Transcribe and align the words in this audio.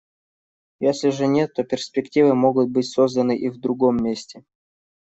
Если 0.79 1.11
же 1.11 1.27
нет, 1.27 1.53
то 1.53 1.63
перспективы 1.63 2.33
могут 2.33 2.71
быть 2.71 2.87
созданы 2.89 3.37
и 3.37 3.49
в 3.49 3.59
другом 3.59 4.03
месте. 4.03 4.43